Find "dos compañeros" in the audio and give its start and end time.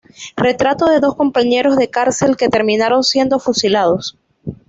0.99-1.77